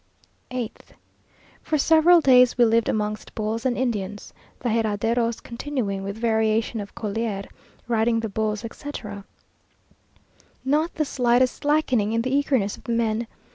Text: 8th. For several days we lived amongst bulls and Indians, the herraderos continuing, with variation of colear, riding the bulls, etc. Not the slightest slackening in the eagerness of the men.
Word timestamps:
8th. 0.49 0.95
For 1.61 1.77
several 1.77 2.21
days 2.21 2.57
we 2.57 2.65
lived 2.65 2.89
amongst 2.89 3.35
bulls 3.35 3.67
and 3.67 3.77
Indians, 3.77 4.33
the 4.61 4.69
herraderos 4.69 5.43
continuing, 5.43 6.01
with 6.01 6.17
variation 6.17 6.79
of 6.79 6.95
colear, 6.95 7.43
riding 7.87 8.21
the 8.21 8.27
bulls, 8.29 8.65
etc. 8.65 9.25
Not 10.65 10.95
the 10.95 11.05
slightest 11.05 11.57
slackening 11.57 12.13
in 12.13 12.23
the 12.23 12.33
eagerness 12.33 12.77
of 12.77 12.85
the 12.85 12.93
men. 12.93 13.27